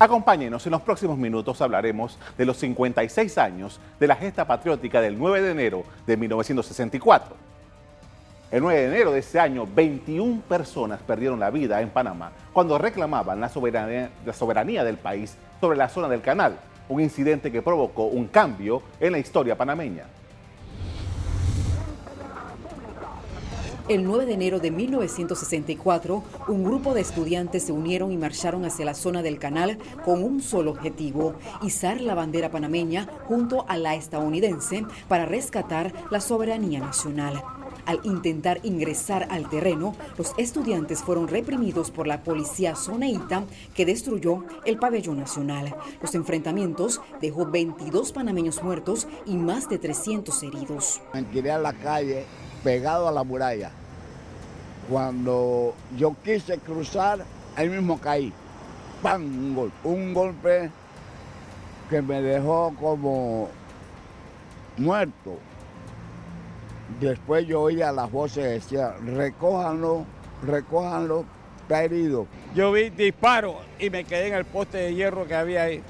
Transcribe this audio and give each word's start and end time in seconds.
Acompáñenos, 0.00 0.64
en 0.64 0.70
los 0.70 0.82
próximos 0.82 1.18
minutos 1.18 1.60
hablaremos 1.60 2.20
de 2.36 2.44
los 2.44 2.56
56 2.58 3.36
años 3.36 3.80
de 3.98 4.06
la 4.06 4.14
gesta 4.14 4.46
patriótica 4.46 5.00
del 5.00 5.18
9 5.18 5.42
de 5.42 5.50
enero 5.50 5.82
de 6.06 6.16
1964. 6.16 7.34
El 8.52 8.62
9 8.62 8.80
de 8.80 8.86
enero 8.86 9.10
de 9.10 9.18
ese 9.18 9.40
año, 9.40 9.66
21 9.66 10.42
personas 10.42 11.00
perdieron 11.02 11.40
la 11.40 11.50
vida 11.50 11.82
en 11.82 11.90
Panamá 11.90 12.30
cuando 12.52 12.78
reclamaban 12.78 13.40
la 13.40 13.48
soberanía, 13.48 14.10
la 14.24 14.32
soberanía 14.32 14.84
del 14.84 14.98
país 14.98 15.36
sobre 15.60 15.76
la 15.76 15.88
zona 15.88 16.08
del 16.08 16.22
canal, 16.22 16.60
un 16.88 17.00
incidente 17.00 17.50
que 17.50 17.60
provocó 17.60 18.04
un 18.04 18.28
cambio 18.28 18.82
en 19.00 19.10
la 19.10 19.18
historia 19.18 19.58
panameña. 19.58 20.04
El 23.88 24.04
9 24.04 24.26
de 24.26 24.34
enero 24.34 24.60
de 24.60 24.70
1964, 24.70 26.22
un 26.48 26.62
grupo 26.62 26.92
de 26.92 27.00
estudiantes 27.00 27.62
se 27.62 27.72
unieron 27.72 28.12
y 28.12 28.18
marcharon 28.18 28.66
hacia 28.66 28.84
la 28.84 28.92
zona 28.92 29.22
del 29.22 29.38
canal 29.38 29.78
con 30.04 30.22
un 30.22 30.42
solo 30.42 30.72
objetivo, 30.72 31.36
izar 31.62 32.02
la 32.02 32.14
bandera 32.14 32.50
panameña 32.50 33.08
junto 33.26 33.64
a 33.66 33.78
la 33.78 33.94
estadounidense 33.94 34.84
para 35.08 35.24
rescatar 35.24 35.94
la 36.10 36.20
soberanía 36.20 36.80
nacional. 36.80 37.42
Al 37.86 38.00
intentar 38.02 38.60
ingresar 38.62 39.26
al 39.30 39.48
terreno, 39.48 39.96
los 40.18 40.34
estudiantes 40.36 41.02
fueron 41.02 41.26
reprimidos 41.26 41.90
por 41.90 42.06
la 42.06 42.22
policía 42.22 42.76
zoneíta 42.76 43.44
que 43.74 43.86
destruyó 43.86 44.44
el 44.66 44.76
pabellón 44.76 45.18
nacional. 45.18 45.74
Los 46.02 46.14
enfrentamientos 46.14 47.00
dejó 47.22 47.46
22 47.46 48.12
panameños 48.12 48.62
muertos 48.62 49.08
y 49.24 49.38
más 49.38 49.70
de 49.70 49.78
300 49.78 50.42
heridos. 50.42 51.00
Me 51.14 51.50
a 51.50 51.56
la 51.56 51.72
calle 51.72 52.26
pegado 52.68 53.08
a 53.08 53.12
la 53.12 53.24
muralla. 53.24 53.70
Cuando 54.90 55.74
yo 55.96 56.14
quise 56.22 56.58
cruzar, 56.58 57.24
ahí 57.56 57.66
mismo 57.66 57.98
caí. 57.98 58.30
¡Pam! 59.00 59.22
Un 59.22 59.54
golpe. 59.54 59.88
Un 59.88 60.12
golpe 60.12 60.70
que 61.88 62.02
me 62.02 62.20
dejó 62.20 62.74
como 62.78 63.48
muerto. 64.76 65.38
Después 67.00 67.46
yo 67.46 67.62
oía 67.62 67.90
las 67.90 68.12
voces 68.12 68.44
que 68.44 68.50
decían, 68.50 69.16
recójanlo, 69.16 70.04
recójanlo, 70.46 71.24
está 71.62 71.84
herido. 71.84 72.26
Yo 72.54 72.70
vi 72.72 72.90
disparo 72.90 73.60
y 73.78 73.88
me 73.88 74.04
quedé 74.04 74.28
en 74.28 74.34
el 74.34 74.44
poste 74.44 74.76
de 74.76 74.94
hierro 74.94 75.26
que 75.26 75.34
había 75.34 75.62
ahí. 75.62 75.82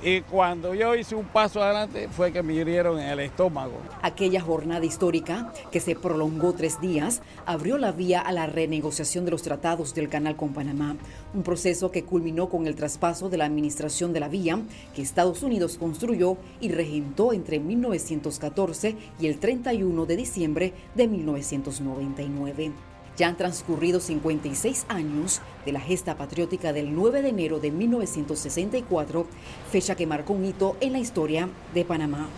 Y 0.00 0.20
cuando 0.20 0.74
yo 0.74 0.94
hice 0.94 1.16
un 1.16 1.24
paso 1.24 1.60
adelante 1.60 2.08
fue 2.08 2.32
que 2.32 2.42
me 2.42 2.54
hirieron 2.54 3.00
en 3.00 3.08
el 3.08 3.18
estómago. 3.18 3.74
Aquella 4.00 4.40
jornada 4.40 4.84
histórica, 4.84 5.52
que 5.72 5.80
se 5.80 5.96
prolongó 5.96 6.52
tres 6.52 6.80
días, 6.80 7.20
abrió 7.46 7.78
la 7.78 7.90
vía 7.90 8.20
a 8.20 8.30
la 8.30 8.46
renegociación 8.46 9.24
de 9.24 9.32
los 9.32 9.42
tratados 9.42 9.94
del 9.94 10.08
canal 10.08 10.36
con 10.36 10.52
Panamá, 10.52 10.96
un 11.34 11.42
proceso 11.42 11.90
que 11.90 12.04
culminó 12.04 12.48
con 12.48 12.68
el 12.68 12.76
traspaso 12.76 13.28
de 13.28 13.38
la 13.38 13.46
administración 13.46 14.12
de 14.12 14.20
la 14.20 14.28
vía 14.28 14.60
que 14.94 15.02
Estados 15.02 15.42
Unidos 15.42 15.78
construyó 15.78 16.36
y 16.60 16.68
regentó 16.70 17.32
entre 17.32 17.58
1914 17.58 18.94
y 19.18 19.26
el 19.26 19.38
31 19.40 20.06
de 20.06 20.16
diciembre 20.16 20.72
de 20.94 21.08
1999. 21.08 22.72
Ya 23.18 23.26
han 23.26 23.36
transcurrido 23.36 23.98
56 23.98 24.86
años 24.88 25.40
de 25.66 25.72
la 25.72 25.80
gesta 25.80 26.16
patriótica 26.16 26.72
del 26.72 26.94
9 26.94 27.20
de 27.22 27.30
enero 27.30 27.58
de 27.58 27.72
1964, 27.72 29.26
fecha 29.72 29.96
que 29.96 30.06
marcó 30.06 30.34
un 30.34 30.44
hito 30.44 30.76
en 30.80 30.92
la 30.92 31.00
historia 31.00 31.48
de 31.74 31.84
Panamá. 31.84 32.28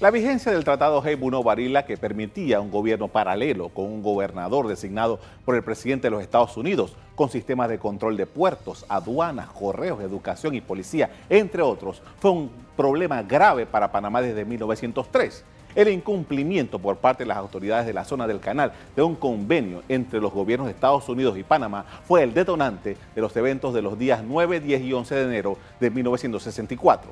La 0.00 0.10
vigencia 0.10 0.50
del 0.50 0.64
Tratado 0.64 1.04
Heibuno 1.04 1.42
Barilla 1.42 1.84
que 1.84 1.98
permitía 1.98 2.62
un 2.62 2.70
gobierno 2.70 3.08
paralelo 3.08 3.68
con 3.68 3.84
un 3.84 4.02
gobernador 4.02 4.68
designado 4.68 5.20
por 5.44 5.54
el 5.54 5.62
presidente 5.62 6.06
de 6.06 6.12
los 6.12 6.22
Estados 6.22 6.56
Unidos, 6.56 6.96
con 7.14 7.28
sistemas 7.28 7.68
de 7.68 7.78
control 7.78 8.16
de 8.16 8.24
puertos, 8.24 8.86
aduanas, 8.88 9.50
correos, 9.50 10.00
educación 10.00 10.54
y 10.54 10.62
policía, 10.62 11.10
entre 11.28 11.60
otros, 11.60 12.00
fue 12.20 12.30
un 12.30 12.50
problema 12.74 13.22
grave 13.22 13.66
para 13.66 13.92
Panamá 13.92 14.22
desde 14.22 14.46
1903 14.46 15.44
el 15.74 15.88
incumplimiento 15.88 16.78
por 16.78 16.96
parte 16.96 17.24
de 17.24 17.28
las 17.28 17.38
autoridades 17.38 17.86
de 17.86 17.92
la 17.92 18.04
zona 18.04 18.26
del 18.26 18.40
canal 18.40 18.72
de 18.94 19.02
un 19.02 19.14
convenio 19.14 19.82
entre 19.88 20.20
los 20.20 20.32
gobiernos 20.32 20.66
de 20.66 20.72
Estados 20.72 21.08
Unidos 21.08 21.38
y 21.38 21.42
Panamá 21.42 21.84
fue 22.06 22.22
el 22.22 22.34
detonante 22.34 22.96
de 23.14 23.20
los 23.20 23.36
eventos 23.36 23.74
de 23.74 23.82
los 23.82 23.98
días 23.98 24.22
9, 24.26 24.60
10 24.60 24.82
y 24.82 24.92
11 24.92 25.14
de 25.14 25.22
enero 25.22 25.58
de 25.80 25.90
1964. 25.90 27.10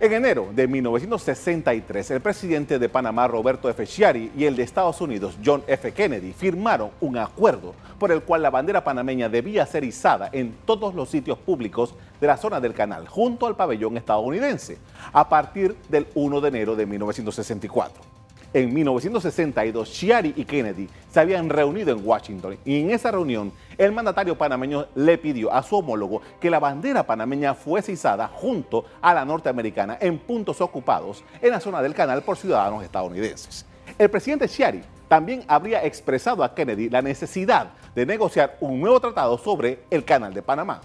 En 0.00 0.12
enero 0.12 0.50
de 0.54 0.68
1963, 0.68 2.12
el 2.12 2.20
presidente 2.20 2.78
de 2.78 2.88
Panamá, 2.88 3.26
Roberto 3.26 3.68
F. 3.68 3.84
Chiari, 3.84 4.30
y 4.36 4.44
el 4.44 4.54
de 4.54 4.62
Estados 4.62 5.00
Unidos, 5.00 5.36
John 5.44 5.64
F. 5.66 5.90
Kennedy, 5.90 6.32
firmaron 6.32 6.90
un 7.00 7.18
acuerdo 7.18 7.74
por 7.98 8.12
el 8.12 8.22
cual 8.22 8.42
la 8.42 8.50
bandera 8.50 8.84
panameña 8.84 9.28
debía 9.28 9.66
ser 9.66 9.82
izada 9.82 10.30
en 10.30 10.54
todos 10.64 10.94
los 10.94 11.08
sitios 11.08 11.36
públicos 11.38 11.96
de 12.20 12.26
la 12.26 12.36
zona 12.36 12.60
del 12.60 12.74
canal, 12.74 13.06
junto 13.08 13.46
al 13.46 13.56
pabellón 13.56 13.96
estadounidense, 13.96 14.78
a 15.12 15.28
partir 15.28 15.76
del 15.88 16.06
1 16.14 16.40
de 16.40 16.48
enero 16.48 16.76
de 16.76 16.86
1964. 16.86 18.18
En 18.54 18.72
1962, 18.72 19.92
Chiari 19.92 20.32
y 20.34 20.46
Kennedy 20.46 20.88
se 21.10 21.20
habían 21.20 21.50
reunido 21.50 21.92
en 21.92 22.06
Washington 22.06 22.56
y 22.64 22.80
en 22.80 22.90
esa 22.90 23.10
reunión 23.10 23.52
el 23.76 23.92
mandatario 23.92 24.38
panameño 24.38 24.86
le 24.94 25.18
pidió 25.18 25.52
a 25.52 25.62
su 25.62 25.76
homólogo 25.76 26.22
que 26.40 26.48
la 26.48 26.58
bandera 26.58 27.06
panameña 27.06 27.52
fuese 27.52 27.92
izada 27.92 28.26
junto 28.26 28.86
a 29.02 29.12
la 29.12 29.26
norteamericana 29.26 29.98
en 30.00 30.18
puntos 30.18 30.62
ocupados 30.62 31.22
en 31.42 31.50
la 31.50 31.60
zona 31.60 31.82
del 31.82 31.92
canal 31.92 32.22
por 32.22 32.38
ciudadanos 32.38 32.82
estadounidenses. 32.82 33.66
El 33.98 34.08
presidente 34.08 34.48
Chiari 34.48 34.82
también 35.08 35.44
habría 35.46 35.84
expresado 35.84 36.42
a 36.42 36.54
Kennedy 36.54 36.88
la 36.88 37.02
necesidad 37.02 37.72
de 37.94 38.06
negociar 38.06 38.56
un 38.60 38.80
nuevo 38.80 38.98
tratado 38.98 39.36
sobre 39.36 39.80
el 39.90 40.04
canal 40.04 40.32
de 40.32 40.42
Panamá. 40.42 40.80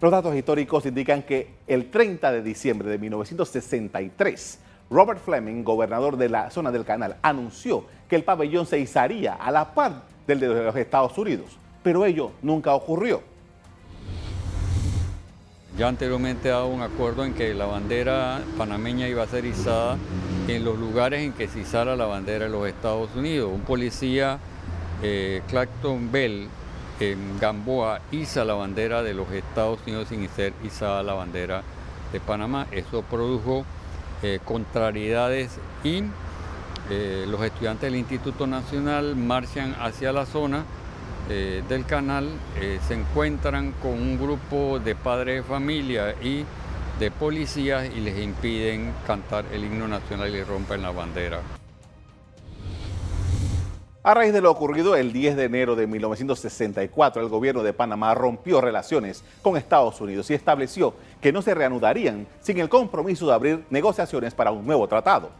Los 0.00 0.12
datos 0.12 0.32
históricos 0.36 0.86
indican 0.86 1.22
que 1.22 1.48
el 1.66 1.90
30 1.90 2.30
de 2.30 2.40
diciembre 2.40 2.88
de 2.88 2.98
1963, 2.98 4.60
Robert 4.90 5.20
Fleming, 5.24 5.64
gobernador 5.64 6.16
de 6.16 6.28
la 6.28 6.50
zona 6.52 6.70
del 6.70 6.84
canal, 6.84 7.16
anunció 7.20 7.84
que 8.08 8.14
el 8.14 8.22
pabellón 8.22 8.64
se 8.64 8.78
izaría 8.78 9.34
a 9.34 9.50
la 9.50 9.74
par 9.74 10.04
del 10.24 10.38
de 10.38 10.46
los 10.46 10.76
Estados 10.76 11.18
Unidos, 11.18 11.58
pero 11.82 12.04
ello 12.04 12.30
nunca 12.42 12.74
ocurrió. 12.74 13.22
Ya 15.76 15.88
anteriormente 15.88 16.48
dado 16.48 16.68
un 16.68 16.82
acuerdo 16.82 17.24
en 17.24 17.34
que 17.34 17.52
la 17.52 17.66
bandera 17.66 18.40
panameña 18.56 19.08
iba 19.08 19.24
a 19.24 19.26
ser 19.26 19.44
izada 19.46 19.96
en 20.46 20.64
los 20.64 20.78
lugares 20.78 21.22
en 21.22 21.32
que 21.32 21.48
se 21.48 21.58
izara 21.58 21.96
la 21.96 22.06
bandera 22.06 22.44
de 22.44 22.52
los 22.52 22.68
Estados 22.68 23.10
Unidos. 23.16 23.50
Un 23.52 23.62
policía, 23.62 24.38
eh, 25.02 25.42
Clacton 25.48 26.12
Bell, 26.12 26.48
en 27.00 27.38
Gamboa, 27.38 28.00
iza 28.10 28.44
la 28.44 28.54
bandera 28.54 29.02
de 29.02 29.14
los 29.14 29.30
Estados 29.30 29.78
Unidos 29.86 30.08
sin 30.08 30.28
ser 30.28 30.52
izada 30.64 31.02
la 31.02 31.14
bandera 31.14 31.62
de 32.12 32.20
Panamá. 32.20 32.66
Eso 32.72 33.02
produjo 33.02 33.64
eh, 34.22 34.40
contrariedades 34.44 35.58
y 35.84 36.02
eh, 36.90 37.26
los 37.28 37.42
estudiantes 37.42 37.82
del 37.82 37.96
Instituto 37.96 38.46
Nacional 38.46 39.14
marchan 39.14 39.76
hacia 39.78 40.12
la 40.12 40.26
zona 40.26 40.64
eh, 41.30 41.62
del 41.68 41.84
canal, 41.84 42.26
se 42.86 42.94
encuentran 42.94 43.72
con 43.82 43.92
un 43.92 44.18
grupo 44.18 44.78
de 44.78 44.94
padres 44.94 45.36
de 45.36 45.42
familia 45.42 46.14
y 46.22 46.44
de 46.98 47.10
policías 47.10 47.86
y 47.94 48.00
les 48.00 48.18
impiden 48.18 48.92
cantar 49.06 49.44
el 49.52 49.64
himno 49.64 49.86
nacional 49.86 50.34
y 50.34 50.42
rompen 50.42 50.82
la 50.82 50.90
bandera. 50.90 51.57
A 54.04 54.14
raíz 54.14 54.32
de 54.32 54.40
lo 54.40 54.52
ocurrido 54.52 54.94
el 54.94 55.12
10 55.12 55.34
de 55.34 55.44
enero 55.44 55.74
de 55.74 55.88
1964, 55.88 57.20
el 57.20 57.28
gobierno 57.28 57.64
de 57.64 57.72
Panamá 57.72 58.14
rompió 58.14 58.60
relaciones 58.60 59.24
con 59.42 59.56
Estados 59.56 60.00
Unidos 60.00 60.30
y 60.30 60.34
estableció 60.34 60.94
que 61.20 61.32
no 61.32 61.42
se 61.42 61.52
reanudarían 61.52 62.28
sin 62.40 62.58
el 62.58 62.68
compromiso 62.68 63.26
de 63.26 63.34
abrir 63.34 63.64
negociaciones 63.70 64.34
para 64.34 64.52
un 64.52 64.64
nuevo 64.64 64.86
tratado. 64.86 65.30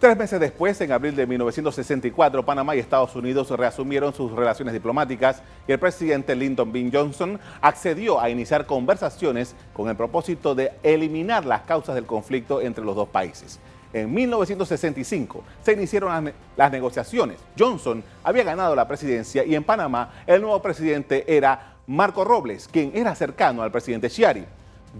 Tres 0.00 0.16
meses 0.16 0.40
después, 0.40 0.78
en 0.80 0.90
abril 0.90 1.14
de 1.14 1.24
1964, 1.26 2.44
Panamá 2.44 2.74
y 2.74 2.80
Estados 2.80 3.14
Unidos 3.14 3.48
reasumieron 3.50 4.12
sus 4.12 4.32
relaciones 4.32 4.74
diplomáticas 4.74 5.42
y 5.68 5.72
el 5.72 5.78
presidente 5.78 6.34
Lyndon 6.34 6.72
B. 6.72 6.90
Johnson 6.92 7.38
accedió 7.62 8.20
a 8.20 8.28
iniciar 8.28 8.66
conversaciones 8.66 9.54
con 9.72 9.88
el 9.88 9.96
propósito 9.96 10.56
de 10.56 10.72
eliminar 10.82 11.46
las 11.46 11.62
causas 11.62 11.94
del 11.94 12.06
conflicto 12.06 12.60
entre 12.60 12.84
los 12.84 12.96
dos 12.96 13.08
países. 13.08 13.60
En 13.92 14.12
1965 14.12 15.42
se 15.62 15.72
iniciaron 15.72 16.32
las, 16.56 16.72
negociaciones. 16.72 17.38
Johnson 17.58 18.02
había 18.22 18.44
ganado 18.44 18.74
la 18.74 18.88
presidencia 18.88 19.44
y 19.44 19.54
en 19.54 19.64
Panamá 19.64 20.12
el 20.26 20.40
nuevo 20.40 20.60
presidente 20.60 21.24
era 21.26 21.76
Marco 21.86 22.24
Robles, 22.24 22.68
quien 22.68 22.92
era 22.94 23.14
cercano 23.14 23.62
al 23.62 23.70
presidente 23.70 24.10
Chiari. 24.10 24.44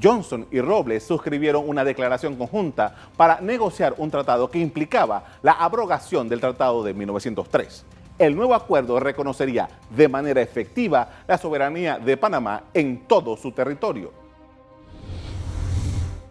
Johnson 0.02 0.46
y 0.50 0.60
Robles 0.60 1.04
suscribieron 1.04 1.68
una 1.68 1.84
declaración 1.84 2.36
conjunta 2.36 2.94
para 3.16 3.40
negociar 3.40 3.94
un 3.98 4.10
tratado 4.10 4.50
que 4.50 4.58
implicaba 4.58 5.24
la 5.42 5.52
abrogación 5.52 6.28
del 6.28 6.40
Tratado 6.40 6.82
de 6.84 6.92
1903. 6.92 7.84
El 8.18 8.34
nuevo 8.34 8.54
acuerdo 8.54 8.98
reconocería 8.98 9.68
de 9.90 10.08
manera 10.08 10.40
efectiva 10.40 11.10
la 11.26 11.38
soberanía 11.38 11.98
de 11.98 12.16
Panamá 12.16 12.64
en 12.72 13.06
todo 13.06 13.36
su 13.36 13.52
territorio. 13.52 14.25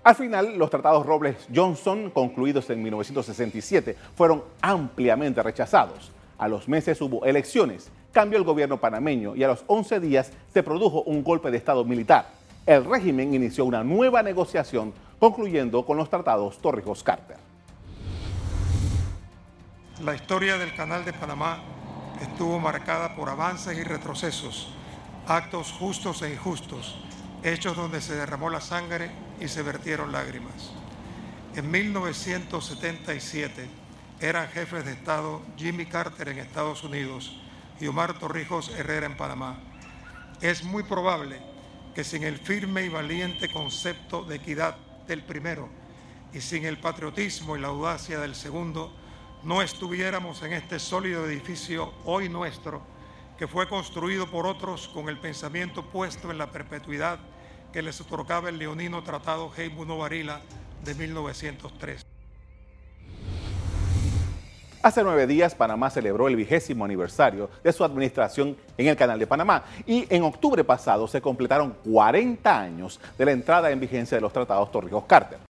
Al 0.05 0.13
final, 0.13 0.55
los 0.59 0.69
tratados 0.69 1.03
Robles-Johnson, 1.03 2.11
concluidos 2.11 2.69
en 2.69 2.83
1967, 2.83 3.97
fueron 4.15 4.43
ampliamente 4.61 5.41
rechazados. 5.41 6.11
A 6.37 6.47
los 6.47 6.67
meses 6.67 7.01
hubo 7.01 7.25
elecciones, 7.25 7.89
cambió 8.11 8.37
el 8.37 8.43
gobierno 8.43 8.79
panameño 8.79 9.35
y 9.35 9.43
a 9.43 9.47
los 9.47 9.63
11 9.65 9.99
días 9.99 10.31
se 10.53 10.61
produjo 10.61 11.01
un 11.07 11.23
golpe 11.23 11.49
de 11.49 11.57
Estado 11.57 11.83
militar. 11.83 12.27
El 12.67 12.85
régimen 12.85 13.33
inició 13.33 13.65
una 13.65 13.83
nueva 13.83 14.21
negociación, 14.21 14.93
concluyendo 15.17 15.83
con 15.83 15.97
los 15.97 16.07
tratados 16.07 16.59
Torrijos-Carter. 16.59 17.37
La 20.03 20.13
historia 20.13 20.59
del 20.59 20.75
Canal 20.75 21.03
de 21.03 21.13
Panamá 21.13 21.63
estuvo 22.21 22.59
marcada 22.59 23.15
por 23.15 23.27
avances 23.27 23.75
y 23.75 23.81
retrocesos, 23.81 24.71
actos 25.25 25.71
justos 25.71 26.21
e 26.21 26.31
injustos, 26.31 26.95
hechos 27.41 27.75
donde 27.75 28.01
se 28.01 28.13
derramó 28.13 28.51
la 28.51 28.61
sangre 28.61 29.24
y 29.39 29.47
se 29.47 29.61
vertieron 29.61 30.11
lágrimas. 30.11 30.71
En 31.55 31.71
1977 31.71 33.67
eran 34.19 34.49
jefes 34.49 34.85
de 34.85 34.91
Estado 34.93 35.41
Jimmy 35.57 35.85
Carter 35.85 36.29
en 36.29 36.39
Estados 36.39 36.83
Unidos 36.83 37.37
y 37.79 37.87
Omar 37.87 38.17
Torrijos 38.19 38.69
Herrera 38.69 39.05
en 39.05 39.17
Panamá. 39.17 39.57
Es 40.41 40.63
muy 40.63 40.83
probable 40.83 41.39
que 41.93 42.03
sin 42.03 42.23
el 42.23 42.37
firme 42.39 42.83
y 42.85 42.89
valiente 42.89 43.49
concepto 43.51 44.23
de 44.23 44.35
equidad 44.35 44.75
del 45.07 45.23
primero 45.23 45.69
y 46.33 46.41
sin 46.41 46.65
el 46.65 46.77
patriotismo 46.77 47.55
y 47.55 47.61
la 47.61 47.69
audacia 47.69 48.19
del 48.19 48.35
segundo, 48.35 48.93
no 49.43 49.61
estuviéramos 49.61 50.41
en 50.43 50.53
este 50.53 50.79
sólido 50.79 51.25
edificio 51.25 51.93
hoy 52.03 52.27
nuestro, 52.27 52.81
que 53.37 53.47
fue 53.47 53.69
construido 53.69 54.29
por 54.29 54.45
otros 54.45 54.89
con 54.89 55.07
el 55.07 55.19
pensamiento 55.19 55.85
puesto 55.89 56.31
en 56.31 56.37
la 56.37 56.51
perpetuidad 56.51 57.19
que 57.75 57.81
les 57.81 57.99
otorgaba 57.99 58.47
el 58.47 58.57
leonino 58.57 59.03
Tratado 59.03 59.51
Heimuno 59.57 59.97
Varila 59.97 60.39
de 60.85 60.95
1903. 60.95 62.05
Hace 64.81 65.03
nueve 65.03 65.27
días, 65.27 65.55
Panamá 65.55 65.89
celebró 65.89 66.29
el 66.29 66.37
vigésimo 66.37 66.85
aniversario 66.85 67.49
de 67.61 67.73
su 67.73 67.83
administración 67.83 68.55
en 68.77 68.87
el 68.87 68.95
Canal 68.95 69.19
de 69.19 69.27
Panamá 69.27 69.65
y 69.85 70.07
en 70.09 70.23
octubre 70.23 70.63
pasado 70.63 71.05
se 71.09 71.19
completaron 71.19 71.75
40 71.91 72.57
años 72.57 73.01
de 73.17 73.25
la 73.25 73.31
entrada 73.33 73.69
en 73.69 73.81
vigencia 73.81 74.15
de 74.15 74.21
los 74.21 74.31
tratados 74.31 74.71
Torrijos-Carter. 74.71 75.39